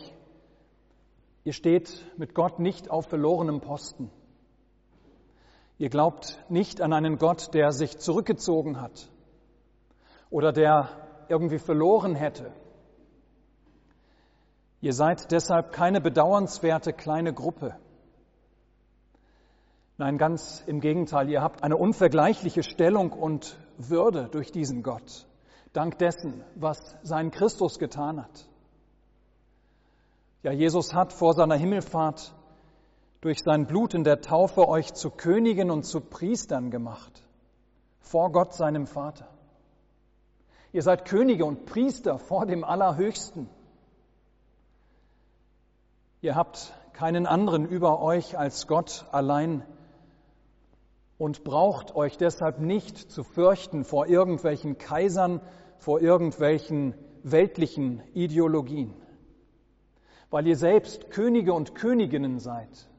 ihr 1.43 1.53
steht 1.53 2.05
mit 2.17 2.33
Gott 2.35 2.59
nicht 2.59 2.89
auf 2.89 3.07
verlorenem 3.07 3.61
Posten. 3.61 4.11
Ihr 5.77 5.89
glaubt 5.89 6.37
nicht 6.49 6.81
an 6.81 6.93
einen 6.93 7.17
Gott, 7.17 7.53
der 7.53 7.71
sich 7.71 7.97
zurückgezogen 7.97 8.79
hat 8.79 9.09
oder 10.29 10.51
der 10.51 10.89
irgendwie 11.27 11.59
verloren 11.59 12.13
hätte. 12.13 12.53
Ihr 14.81 14.93
seid 14.93 15.31
deshalb 15.31 15.71
keine 15.71 16.01
bedauernswerte 16.01 16.93
kleine 16.93 17.33
Gruppe. 17.33 17.75
Nein, 19.97 20.17
ganz 20.17 20.63
im 20.65 20.79
Gegenteil, 20.81 21.29
ihr 21.29 21.41
habt 21.41 21.63
eine 21.63 21.77
unvergleichliche 21.77 22.63
Stellung 22.63 23.11
und 23.11 23.57
Würde 23.77 24.29
durch 24.29 24.51
diesen 24.51 24.81
Gott, 24.81 25.27
dank 25.73 25.99
dessen, 25.99 26.43
was 26.55 26.95
sein 27.03 27.29
Christus 27.29 27.77
getan 27.77 28.21
hat. 28.21 28.47
Ja, 30.43 30.51
Jesus 30.51 30.93
hat 30.93 31.13
vor 31.13 31.33
seiner 31.33 31.55
Himmelfahrt 31.55 32.33
durch 33.21 33.43
sein 33.43 33.67
Blut 33.67 33.93
in 33.93 34.03
der 34.03 34.21
Taufe 34.21 34.67
euch 34.67 34.93
zu 34.93 35.11
Königen 35.11 35.69
und 35.69 35.83
zu 35.83 36.01
Priestern 36.01 36.71
gemacht, 36.71 37.21
vor 37.99 38.31
Gott 38.31 38.53
seinem 38.53 38.87
Vater. 38.87 39.27
Ihr 40.73 40.81
seid 40.81 41.05
Könige 41.05 41.45
und 41.45 41.65
Priester 41.65 42.17
vor 42.17 42.45
dem 42.45 42.63
Allerhöchsten. 42.63 43.49
Ihr 46.21 46.35
habt 46.35 46.73
keinen 46.93 47.27
anderen 47.27 47.65
über 47.65 48.01
euch 48.01 48.37
als 48.37 48.67
Gott 48.67 49.05
allein 49.11 49.63
und 51.17 51.43
braucht 51.43 51.95
euch 51.95 52.17
deshalb 52.17 52.59
nicht 52.59 52.97
zu 53.11 53.23
fürchten 53.23 53.83
vor 53.83 54.07
irgendwelchen 54.07 54.77
Kaisern, 54.77 55.41
vor 55.77 56.01
irgendwelchen 56.01 56.95
weltlichen 57.23 58.01
Ideologien, 58.13 58.93
weil 60.31 60.47
ihr 60.47 60.55
selbst 60.55 61.11
Könige 61.11 61.53
und 61.53 61.75
Königinnen 61.75 62.39
seid, 62.39 62.89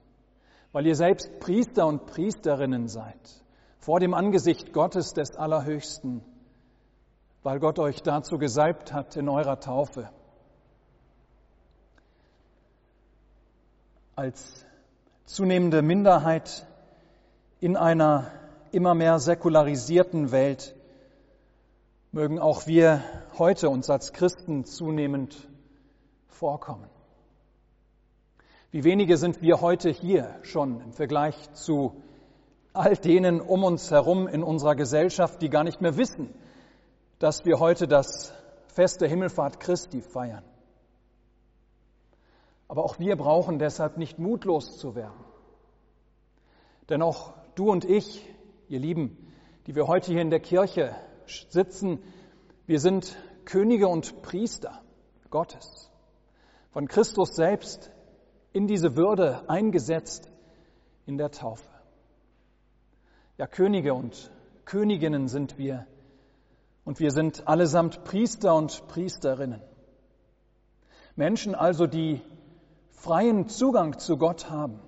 weil 0.71 0.87
ihr 0.87 0.95
selbst 0.95 1.41
Priester 1.41 1.87
und 1.87 2.07
Priesterinnen 2.07 2.89
seid, 2.89 3.43
vor 3.79 3.99
dem 3.99 4.15
Angesicht 4.15 4.73
Gottes 4.73 5.15
des 5.15 5.35
Allerhöchsten, 5.35 6.23
weil 7.43 7.59
Gott 7.59 7.79
euch 7.79 8.03
dazu 8.03 8.39
gesalbt 8.39 8.93
hat 8.93 9.17
in 9.17 9.29
eurer 9.29 9.59
Taufe. 9.59 10.11
Als 14.15 14.67
zunehmende 15.25 15.81
Minderheit 15.81 16.67
in 17.61 17.77
einer 17.77 18.31
immer 18.73 18.95
mehr 18.95 19.19
säkularisierten 19.19 20.33
Welt 20.33 20.77
mögen 22.12 22.39
auch 22.39 22.67
wir 22.67 23.03
heute 23.39 23.71
uns 23.71 23.89
als 23.89 24.12
Christen 24.12 24.65
zunehmend 24.65 25.49
vorkommen. 26.29 26.91
Wie 28.73 28.85
wenige 28.85 29.19
sind 29.19 29.43
wir 29.43 29.61
heute 29.61 29.91
hier 29.91 30.35
schon 30.41 30.81
im 30.81 30.93
Vergleich 30.95 31.52
zu 31.52 32.02
all 32.73 32.97
denen 32.97 33.43
um 33.43 33.64
uns 33.64 33.91
herum 33.91 34.26
in 34.26 34.43
unserer 34.43 34.75
Gesellschaft, 34.75 35.43
die 35.43 35.50
gar 35.50 35.62
nicht 35.62 35.83
mehr 35.83 35.99
wissen, 35.99 36.35
dass 37.19 37.45
wir 37.45 37.61
heute 37.61 37.87
das 37.87 38.33
Fest 38.69 39.02
der 39.02 39.11
Himmelfahrt 39.11 39.61
Christi 39.61 40.00
feiern. 40.00 40.43
Aber 42.67 42.83
auch 42.83 42.99
wir 42.99 43.14
brauchen 43.17 43.59
deshalb 43.59 43.99
nicht 43.99 44.19
mutlos 44.19 44.79
zu 44.79 44.95
werden. 44.95 45.23
Denn 46.88 47.02
auch 47.02 47.35
du 47.55 47.71
und 47.71 47.85
ich, 47.85 48.26
ihr 48.69 48.81
Lieben, 48.81 49.31
die 49.67 49.75
wir 49.75 49.87
heute 49.87 50.12
hier 50.12 50.23
in 50.23 50.31
der 50.31 50.41
Kirche 50.41 50.97
sitzen, 51.26 52.02
wir 52.64 52.81
sind 52.81 53.19
Könige 53.45 53.88
und 53.88 54.23
Priester 54.23 54.81
Gottes, 55.29 55.91
von 56.71 56.88
Christus 56.88 57.37
selbst 57.37 57.93
in 58.53 58.67
diese 58.67 58.97
Würde 58.97 59.49
eingesetzt 59.49 60.31
in 61.07 61.19
der 61.19 61.31
Taufe. 61.31 61.69
Ja, 63.39 63.47
Könige 63.47 63.95
und 63.95 64.31
Königinnen 64.65 65.29
sind 65.29 65.59
wir 65.59 65.87
und 66.85 67.01
wir 67.01 67.11
sind 67.11 67.49
allesamt 67.49 68.05
Priester 68.05 68.55
und 68.55 68.87
Priesterinnen. 68.89 69.63
Menschen 71.17 71.55
also, 71.55 71.87
die 71.87 72.23
freien 72.91 73.49
Zugang 73.49 73.99
zu 73.99 74.17
Gott 74.17 74.51
haben. 74.51 74.81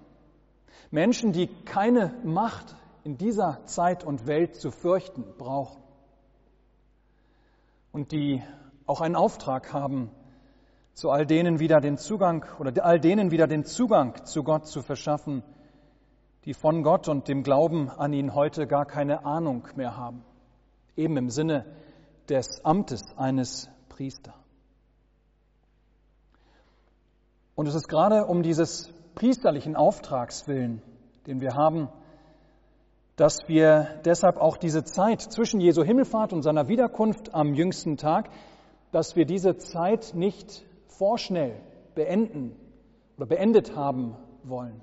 Menschen, 0.91 1.33
die 1.33 1.49
keine 1.65 2.15
Macht 2.25 2.77
in 3.03 3.19
dieser 3.19 3.65
Zeit 3.67 4.05
und 4.05 4.27
Welt 4.27 4.57
zu 4.57 4.71
fürchten 4.71 5.25
brauchen. 5.37 5.83
Und 7.93 8.13
die 8.13 8.43
auch 8.87 9.01
einen 9.01 9.17
Auftrag 9.17 9.73
haben, 9.73 10.11
zu 10.95 11.11
all 11.11 11.27
denen 11.27 11.59
wieder 11.59 11.81
den 11.81 11.99
Zugang 11.99 12.45
oder 12.59 12.85
all 12.85 13.01
denen 13.01 13.31
wieder 13.31 13.47
den 13.47 13.65
Zugang 13.65 14.25
zu 14.25 14.45
Gott 14.45 14.67
zu 14.67 14.81
verschaffen, 14.81 15.43
die 16.45 16.55
von 16.55 16.83
Gott 16.83 17.09
und 17.09 17.29
dem 17.29 17.43
Glauben 17.43 17.91
an 17.91 18.13
ihn 18.13 18.35
heute 18.35 18.67
gar 18.67 18.87
keine 18.87 19.25
Ahnung 19.25 19.67
mehr 19.75 19.97
haben. 19.97 20.25
Eben 20.97 21.17
im 21.17 21.31
Sinne 21.31 21.67
des 22.29 22.65
Amtes 22.65 23.03
eines 23.17 23.69
Priesters. 23.89 24.35
Und 27.57 27.67
es 27.67 27.75
ist 27.75 27.89
gerade 27.89 28.27
um 28.27 28.43
dieses 28.43 28.93
priesterlichen 29.15 29.77
Auftrags 29.77 30.47
willen, 30.49 30.83
den 31.27 31.41
wir 31.41 31.55
haben, 31.55 31.89
dass 33.17 33.49
wir 33.49 34.01
deshalb 34.05 34.39
auch 34.39 34.57
diese 34.57 34.83
Zeit 34.85 35.21
zwischen 35.21 35.61
Jesu 35.61 35.85
Himmelfahrt 35.85 36.33
und 36.33 36.43
seiner 36.43 36.67
Wiederkunft 36.69 37.33
am 37.33 37.55
jüngsten 37.55 37.97
Tag, 37.97 38.29
dass 38.91 39.15
wir 39.15 39.25
diese 39.25 39.57
Zeit 39.57 40.15
nicht 40.15 40.65
vorschnell 40.99 41.61
beenden 41.95 42.57
oder 43.17 43.27
beendet 43.27 43.77
haben 43.77 44.17
wollen. 44.43 44.81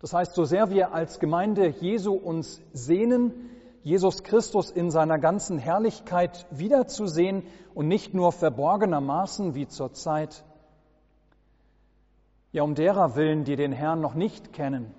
Das 0.00 0.12
heißt, 0.12 0.34
so 0.34 0.44
sehr 0.44 0.70
wir 0.70 0.92
als 0.92 1.18
Gemeinde 1.18 1.68
Jesu 1.80 2.12
uns 2.12 2.60
sehnen, 2.72 3.50
Jesus 3.82 4.22
Christus 4.22 4.70
in 4.70 4.90
seiner 4.90 5.18
ganzen 5.18 5.58
Herrlichkeit 5.58 6.46
wiederzusehen 6.50 7.44
und 7.74 7.88
nicht 7.88 8.14
nur 8.14 8.32
verborgenermaßen 8.32 9.54
wie 9.54 9.66
zur 9.66 9.92
Zeit 9.92 10.44
ja, 12.52 12.62
um 12.62 12.74
derer 12.74 13.14
willen, 13.14 13.44
die 13.44 13.56
den 13.56 13.72
Herrn 13.72 14.00
noch 14.00 14.14
nicht 14.14 14.52
kennen, 14.52 14.94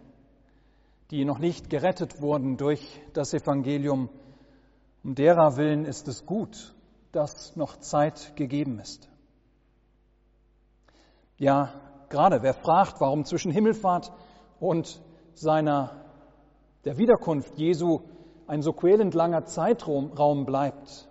die 1.12 1.26
noch 1.26 1.40
nicht 1.40 1.70
gerettet 1.70 2.22
wurden 2.22 2.58
durch 2.58 3.02
das 3.14 3.34
Evangelium, 3.34 4.10
um 5.04 5.16
derer 5.16 5.58
willen 5.58 5.86
ist 5.86 6.08
es 6.08 6.26
gut, 6.26 6.76
dass 7.12 7.56
noch 7.56 7.78
Zeit 7.78 8.36
gegeben 8.36 8.80
ist. 8.80 9.09
Ja, 11.40 11.74
gerade 12.10 12.44
wer 12.44 12.54
fragt, 12.54 13.00
warum 13.00 13.24
zwischen 13.24 13.50
Himmelfahrt 13.50 14.12
und 14.60 15.02
seiner, 15.36 15.96
der 16.84 16.98
Wiederkunft 16.98 17.58
Jesu 17.58 18.02
ein 18.46 18.62
so 18.62 18.74
quälend 18.74 19.14
langer 19.14 19.46
Zeitraum 19.46 20.46
bleibt, 20.46 21.08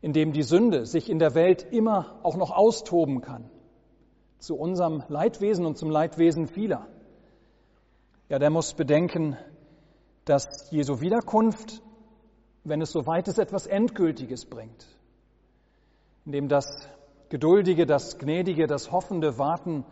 in 0.00 0.12
dem 0.12 0.32
die 0.32 0.44
Sünde 0.44 0.86
sich 0.86 1.10
in 1.10 1.18
der 1.18 1.34
Welt 1.34 1.66
immer 1.72 2.20
auch 2.22 2.36
noch 2.36 2.52
austoben 2.52 3.20
kann, 3.20 3.50
zu 4.38 4.54
unserem 4.54 5.02
Leidwesen 5.08 5.66
und 5.66 5.76
zum 5.76 5.90
Leidwesen 5.90 6.46
vieler. 6.46 6.86
Ja, 8.28 8.38
der 8.38 8.50
muss 8.50 8.74
bedenken, 8.74 9.36
dass 10.24 10.70
Jesu 10.70 11.00
Wiederkunft, 11.00 11.82
wenn 12.62 12.80
es 12.80 12.92
soweit 12.92 13.26
ist, 13.26 13.40
etwas 13.40 13.66
Endgültiges 13.66 14.44
bringt, 14.44 14.86
indem 16.24 16.46
das 16.46 16.88
geduldige, 17.28 17.86
das 17.86 18.18
gnädige, 18.18 18.66
das 18.66 18.90
hoffende 18.90 19.38
Warten 19.38 19.84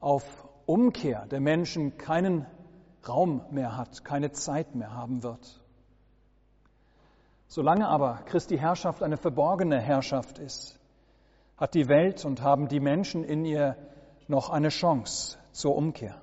auf 0.00 0.48
Umkehr 0.66 1.26
der 1.26 1.40
Menschen 1.40 1.98
keinen 1.98 2.46
Raum 3.06 3.42
mehr 3.50 3.76
hat, 3.76 4.04
keine 4.04 4.32
Zeit 4.32 4.74
mehr 4.74 4.94
haben 4.94 5.22
wird. 5.22 5.60
Solange 7.46 7.88
aber 7.88 8.20
Christi 8.26 8.58
Herrschaft 8.58 9.02
eine 9.02 9.16
verborgene 9.16 9.80
Herrschaft 9.80 10.38
ist, 10.38 10.78
hat 11.56 11.74
die 11.74 11.88
Welt 11.88 12.24
und 12.24 12.42
haben 12.42 12.68
die 12.68 12.80
Menschen 12.80 13.24
in 13.24 13.44
ihr 13.44 13.76
noch 14.28 14.50
eine 14.50 14.68
Chance 14.68 15.38
zur 15.50 15.74
Umkehr. 15.74 16.20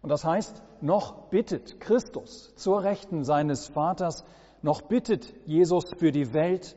Und 0.00 0.08
das 0.08 0.24
heißt, 0.24 0.62
noch 0.80 1.28
bittet 1.28 1.78
Christus 1.80 2.54
zur 2.56 2.82
Rechten 2.82 3.24
seines 3.24 3.68
Vaters, 3.68 4.24
noch 4.62 4.82
bittet 4.82 5.32
Jesus 5.46 5.84
für 5.98 6.10
die 6.10 6.32
Welt, 6.32 6.76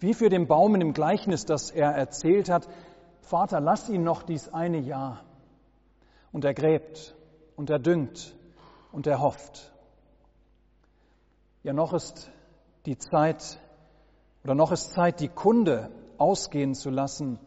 wie 0.00 0.14
für 0.14 0.28
den 0.28 0.46
Baum 0.46 0.74
in 0.74 0.80
dem 0.80 0.92
Gleichnis, 0.92 1.44
das 1.44 1.70
er 1.70 1.90
erzählt 1.90 2.48
hat, 2.48 2.68
Vater, 3.20 3.60
lass 3.60 3.88
ihn 3.88 4.02
noch 4.02 4.22
dies 4.22 4.48
eine 4.48 4.78
Jahr. 4.78 5.24
Und 6.32 6.44
er 6.44 6.52
gräbt 6.52 7.14
und 7.56 7.70
er 7.70 7.78
düngt 7.78 8.36
und 8.92 9.06
er 9.06 9.20
hofft. 9.20 9.72
Ja, 11.62 11.72
noch 11.72 11.94
ist 11.94 12.30
die 12.86 12.98
Zeit 12.98 13.58
oder 14.42 14.54
noch 14.54 14.72
ist 14.72 14.92
Zeit, 14.92 15.20
die 15.20 15.28
Kunde 15.28 15.90
ausgehen 16.18 16.74
zu 16.74 16.90
lassen 16.90 17.38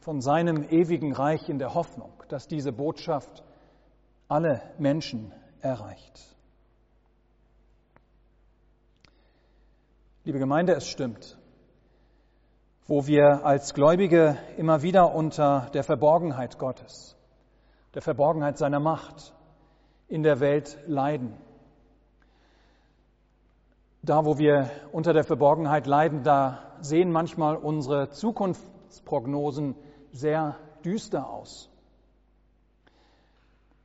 von 0.00 0.20
seinem 0.20 0.64
ewigen 0.68 1.12
Reich 1.12 1.48
in 1.48 1.58
der 1.58 1.74
Hoffnung, 1.74 2.12
dass 2.28 2.48
diese 2.48 2.72
Botschaft 2.72 3.44
alle 4.28 4.62
Menschen 4.78 5.32
erreicht. 5.60 6.36
Liebe 10.24 10.38
Gemeinde, 10.38 10.74
es 10.74 10.86
stimmt, 10.86 11.38
wo 12.90 13.06
wir 13.06 13.46
als 13.46 13.72
Gläubige 13.72 14.36
immer 14.56 14.82
wieder 14.82 15.14
unter 15.14 15.70
der 15.74 15.84
Verborgenheit 15.84 16.58
Gottes, 16.58 17.16
der 17.94 18.02
Verborgenheit 18.02 18.58
seiner 18.58 18.80
Macht 18.80 19.32
in 20.08 20.24
der 20.24 20.40
Welt 20.40 20.76
leiden. 20.88 21.36
Da, 24.02 24.24
wo 24.24 24.38
wir 24.38 24.72
unter 24.90 25.12
der 25.12 25.22
Verborgenheit 25.22 25.86
leiden, 25.86 26.24
da 26.24 26.64
sehen 26.80 27.12
manchmal 27.12 27.54
unsere 27.54 28.10
Zukunftsprognosen 28.10 29.76
sehr 30.10 30.56
düster 30.84 31.30
aus. 31.30 31.70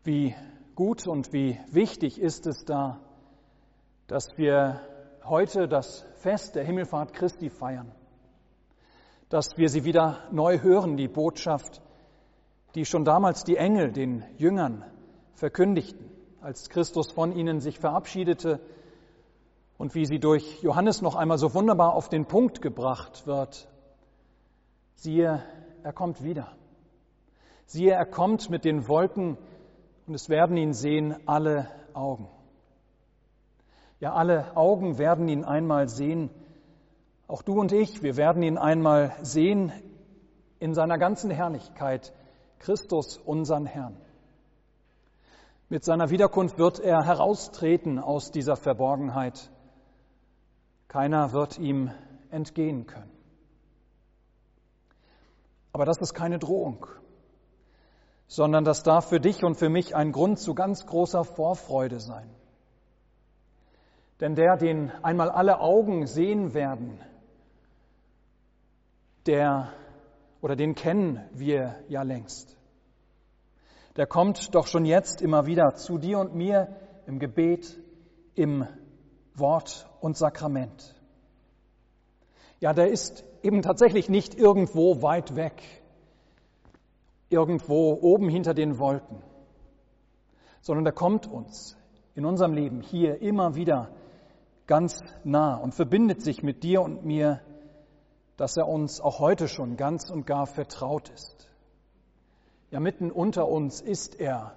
Wie 0.03 0.33
gut 0.73 1.05
und 1.05 1.31
wie 1.31 1.59
wichtig 1.67 2.19
ist 2.19 2.47
es 2.47 2.65
da, 2.65 2.99
dass 4.07 4.35
wir 4.39 4.81
heute 5.23 5.67
das 5.67 6.01
Fest 6.23 6.55
der 6.55 6.63
Himmelfahrt 6.63 7.13
Christi 7.13 7.51
feiern, 7.51 7.91
dass 9.35 9.57
wir 9.57 9.67
sie 9.67 9.83
wieder 9.83 10.19
neu 10.31 10.61
hören, 10.61 10.95
die 10.95 11.09
Botschaft, 11.09 11.81
die 12.73 12.85
schon 12.85 13.03
damals 13.03 13.43
die 13.43 13.57
Engel 13.57 13.91
den 13.91 14.23
Jüngern 14.37 14.85
verkündigten, 15.33 16.09
als 16.39 16.69
Christus 16.69 17.11
von 17.11 17.33
ihnen 17.33 17.59
sich 17.59 17.77
verabschiedete 17.77 18.61
und 19.77 19.93
wie 19.93 20.05
sie 20.05 20.19
durch 20.19 20.63
Johannes 20.63 21.01
noch 21.01 21.15
einmal 21.15 21.37
so 21.37 21.53
wunderbar 21.53 21.95
auf 21.95 22.07
den 22.07 22.27
Punkt 22.27 22.61
gebracht 22.61 23.27
wird. 23.27 23.67
Siehe, 24.93 25.43
er 25.83 25.91
kommt 25.91 26.23
wieder. 26.23 26.53
Siehe, 27.65 27.91
er 27.91 28.05
kommt 28.05 28.49
mit 28.49 28.63
den 28.63 28.87
Wolken 28.87 29.37
und 30.07 30.13
es 30.13 30.29
werden 30.29 30.55
ihn 30.55 30.71
sehen 30.71 31.13
alle 31.25 31.67
Augen. 31.93 32.29
Ja, 33.99 34.13
alle 34.13 34.55
Augen 34.55 34.97
werden 34.97 35.27
ihn 35.27 35.43
einmal 35.43 35.89
sehen. 35.89 36.29
Auch 37.27 37.41
du 37.41 37.59
und 37.59 37.71
ich, 37.71 38.03
wir 38.03 38.17
werden 38.17 38.43
ihn 38.43 38.57
einmal 38.57 39.15
sehen 39.21 39.71
in 40.59 40.73
seiner 40.73 40.97
ganzen 40.97 41.31
Herrlichkeit, 41.31 42.13
Christus, 42.59 43.17
unseren 43.17 43.65
Herrn. 43.65 43.97
Mit 45.69 45.83
seiner 45.83 46.09
Wiederkunft 46.09 46.57
wird 46.59 46.79
er 46.79 47.03
heraustreten 47.03 47.99
aus 47.99 48.31
dieser 48.31 48.55
Verborgenheit 48.55 49.51
keiner 50.95 51.33
wird 51.33 51.59
ihm 51.59 51.91
entgehen 52.29 52.85
können. 52.85 53.11
Aber 55.73 55.83
das 55.83 55.97
ist 55.97 56.13
keine 56.13 56.39
Drohung, 56.39 56.85
sondern 58.27 58.63
das 58.63 58.81
darf 58.83 59.09
für 59.09 59.19
dich 59.19 59.43
und 59.43 59.55
für 59.55 59.67
mich 59.67 59.93
ein 59.93 60.13
Grund 60.13 60.39
zu 60.39 60.55
ganz 60.55 60.85
großer 60.85 61.25
Vorfreude 61.25 61.99
sein. 61.99 62.33
Denn 64.21 64.35
der, 64.35 64.55
den 64.55 64.89
einmal 65.03 65.29
alle 65.29 65.59
Augen 65.59 66.07
sehen 66.07 66.53
werden, 66.53 67.01
der 69.25 69.73
oder 70.41 70.55
den 70.55 70.75
kennen 70.75 71.27
wir 71.31 71.75
ja 71.88 72.03
längst. 72.03 72.55
der 73.95 74.05
kommt 74.05 74.53
doch 74.53 74.67
schon 74.67 74.85
jetzt 74.85 75.21
immer 75.21 75.45
wieder 75.45 75.75
zu 75.75 75.97
dir 75.97 76.19
und 76.19 76.35
mir 76.35 76.75
im 77.07 77.19
Gebet, 77.19 77.79
im 78.35 78.67
Wort 79.33 79.88
und 80.01 80.17
Sakrament. 80.17 80.93
Ja, 82.59 82.73
der 82.73 82.89
ist 82.89 83.23
eben 83.41 83.61
tatsächlich 83.61 84.09
nicht 84.09 84.35
irgendwo 84.35 85.01
weit 85.01 85.35
weg, 85.35 85.61
irgendwo 87.29 87.97
oben 88.01 88.29
hinter 88.29 88.53
den 88.53 88.79
Wolken, 88.79 89.21
sondern 90.61 90.83
der 90.83 90.93
kommt 90.93 91.27
uns 91.27 91.77
in 92.15 92.25
unserem 92.25 92.53
Leben 92.53 92.81
hier 92.81 93.21
immer 93.21 93.55
wieder 93.55 93.89
ganz 94.67 95.03
nah 95.23 95.55
und 95.55 95.75
verbindet 95.75 96.21
sich 96.21 96.43
mit 96.43 96.63
dir 96.63 96.81
und 96.81 97.05
mir, 97.05 97.41
dass 98.37 98.57
er 98.57 98.67
uns 98.67 98.99
auch 98.99 99.19
heute 99.19 99.47
schon 99.47 99.77
ganz 99.77 100.09
und 100.09 100.25
gar 100.25 100.45
vertraut 100.45 101.09
ist. 101.09 101.49
Ja, 102.71 102.79
mitten 102.79 103.11
unter 103.11 103.47
uns 103.47 103.81
ist 103.81 104.19
er, 104.19 104.55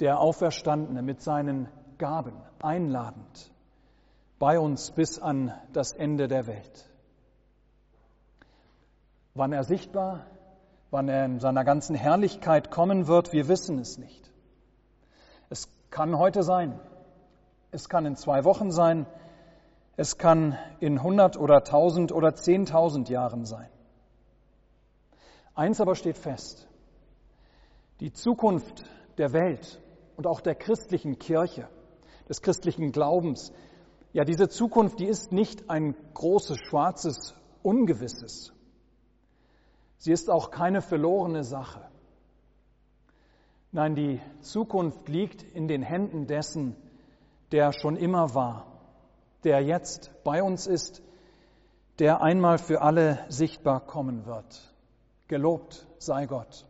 der 0.00 0.18
Auferstandene, 0.18 1.02
mit 1.02 1.22
seinen 1.22 1.68
Gaben 1.98 2.34
einladend, 2.60 3.52
bei 4.38 4.58
uns 4.58 4.90
bis 4.90 5.20
an 5.20 5.52
das 5.72 5.92
Ende 5.92 6.26
der 6.26 6.46
Welt. 6.46 6.90
Wann 9.34 9.52
er 9.52 9.64
sichtbar, 9.64 10.26
wann 10.90 11.08
er 11.08 11.24
in 11.24 11.38
seiner 11.38 11.64
ganzen 11.64 11.94
Herrlichkeit 11.94 12.70
kommen 12.70 13.06
wird, 13.06 13.32
wir 13.32 13.48
wissen 13.48 13.78
es 13.78 13.98
nicht. 13.98 14.32
Es 15.48 15.68
kann 15.90 16.18
heute 16.18 16.42
sein, 16.42 16.80
es 17.70 17.88
kann 17.88 18.04
in 18.04 18.16
zwei 18.16 18.44
Wochen 18.44 18.70
sein, 18.70 19.06
es 19.96 20.18
kann 20.18 20.58
in 20.80 21.02
hundert 21.02 21.36
oder 21.36 21.64
tausend 21.64 22.12
oder 22.12 22.34
zehntausend 22.34 23.08
Jahren 23.08 23.44
sein. 23.44 23.68
Eins 25.54 25.80
aber 25.80 25.94
steht 25.94 26.16
fest, 26.16 26.66
die 28.00 28.12
Zukunft 28.12 28.84
der 29.18 29.32
Welt 29.32 29.80
und 30.16 30.26
auch 30.26 30.40
der 30.40 30.54
christlichen 30.54 31.18
Kirche, 31.18 31.68
des 32.28 32.40
christlichen 32.40 32.92
Glaubens, 32.92 33.52
ja, 34.12 34.24
diese 34.24 34.48
Zukunft, 34.48 35.00
die 35.00 35.06
ist 35.06 35.32
nicht 35.32 35.70
ein 35.70 35.94
großes, 36.14 36.58
schwarzes, 36.68 37.34
ungewisses. 37.62 38.52
Sie 39.96 40.12
ist 40.12 40.30
auch 40.30 40.50
keine 40.50 40.82
verlorene 40.82 41.44
Sache. 41.44 41.88
Nein, 43.70 43.94
die 43.94 44.20
Zukunft 44.40 45.08
liegt 45.08 45.42
in 45.42 45.66
den 45.66 45.82
Händen 45.82 46.26
dessen, 46.26 46.76
der 47.52 47.72
schon 47.72 47.96
immer 47.96 48.34
war, 48.34 48.71
der 49.44 49.60
jetzt 49.60 50.10
bei 50.24 50.42
uns 50.42 50.66
ist, 50.66 51.02
der 51.98 52.22
einmal 52.22 52.58
für 52.58 52.82
alle 52.82 53.18
sichtbar 53.28 53.80
kommen 53.80 54.26
wird. 54.26 54.74
Gelobt 55.28 55.86
sei 55.98 56.26
Gott. 56.26 56.66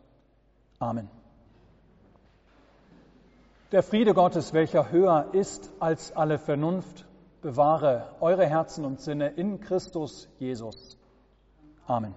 Amen. 0.79 1.09
Der 3.71 3.83
Friede 3.83 4.13
Gottes, 4.13 4.53
welcher 4.53 4.91
höher 4.91 5.29
ist 5.33 5.71
als 5.79 6.15
alle 6.15 6.37
Vernunft, 6.37 7.07
bewahre 7.41 8.09
eure 8.19 8.45
Herzen 8.45 8.85
und 8.85 9.01
Sinne 9.01 9.29
in 9.29 9.59
Christus 9.59 10.29
Jesus. 10.37 10.97
Amen. 11.87 12.13